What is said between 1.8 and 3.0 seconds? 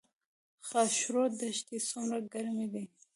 څومره ګرمې دي؟